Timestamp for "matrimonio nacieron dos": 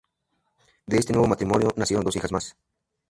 1.27-2.15